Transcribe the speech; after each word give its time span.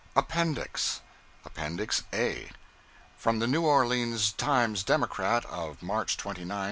APPENDIX 0.15 0.99
APPENDIX 1.45 2.03
A 2.11 2.51
(FROM 3.19 3.37
THE 3.37 3.45
NEW 3.45 3.67
ORLEANS 3.67 4.31
TIMES 4.31 4.83
DEMOCRAT 4.83 5.45
OF 5.45 5.83
MARCH 5.83 6.17
29, 6.17 6.47
1882.) 6.47 6.59